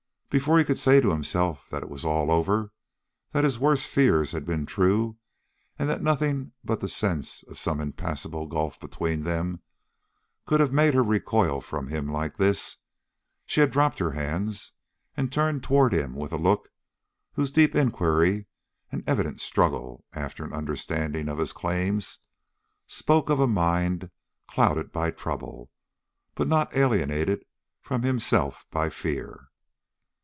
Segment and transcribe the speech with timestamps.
[0.33, 2.71] Before he could say to himself that it was all over,
[3.33, 5.17] that his worst fears had been true,
[5.77, 9.61] and that nothing but the sense of some impassable gulf between them
[10.45, 12.77] could have made her recoil from him like this,
[13.45, 14.71] she had dropped her hands
[15.17, 16.69] and turned toward him with a look
[17.33, 18.45] whose deep inquiry
[18.89, 22.19] and evident struggle after an understanding of his claims,
[22.87, 24.09] spoke of a mind
[24.47, 25.69] clouded by trouble,
[26.35, 27.43] but not alienated
[27.81, 29.49] from himself by fear.